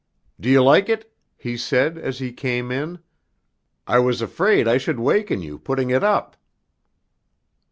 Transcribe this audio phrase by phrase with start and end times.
[0.39, 2.97] "Do you like it?" he said, as he came in.
[3.85, 6.35] "I was afraid I should waken you putting it up."